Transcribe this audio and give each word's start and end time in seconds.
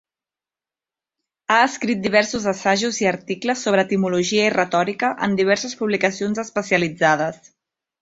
Ha 1.55 1.57
escrit 1.65 2.01
diversos 2.05 2.47
assajos 2.53 2.99
i 3.03 3.09
articles 3.11 3.63
sobre 3.69 3.85
etimologia 3.89 4.49
i 4.49 4.53
retòrica 4.57 5.15
en 5.29 5.39
diverses 5.45 5.81
publicacions 5.85 6.47
especialitzades. 6.49 7.43